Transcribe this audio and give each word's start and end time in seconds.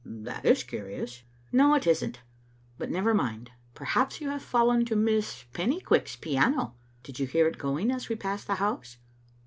"That 0.03 0.43
is 0.45 0.63
curious." 0.63 1.21
"No, 1.51 1.75
it 1.75 1.85
isn't, 1.85 2.21
but 2.79 2.89
never 2.89 3.13
mind. 3.13 3.51
Perhaps 3.75 4.19
you 4.19 4.29
have 4.29 4.41
fallen 4.41 4.83
to 4.85 4.95
Miss 4.95 5.45
Pennycuick's 5.53 6.15
piano? 6.15 6.73
Did 7.03 7.19
you 7.19 7.27
hear 7.27 7.47
it 7.47 7.59
going 7.59 7.91
as 7.91 8.09
we 8.09 8.15
passed 8.15 8.47
the 8.47 8.55
house?" 8.55 8.97